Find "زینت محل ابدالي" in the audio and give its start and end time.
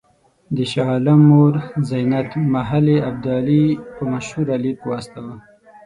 1.89-3.63